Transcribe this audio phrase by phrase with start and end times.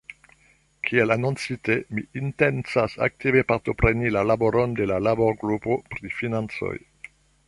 [0.87, 6.73] Kiel anoncite, mi intencas aktive partopreni la laboron de la laborgrupo pri financoj.